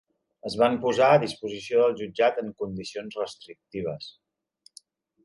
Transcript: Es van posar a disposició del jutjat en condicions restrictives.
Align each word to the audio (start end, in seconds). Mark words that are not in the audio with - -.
Es 0.49 0.53
van 0.59 0.77
posar 0.85 1.09
a 1.17 1.19
disposició 1.23 1.83
del 1.83 1.93
jutjat 1.99 2.41
en 2.45 2.49
condicions 2.63 3.19
restrictives. 3.21 4.09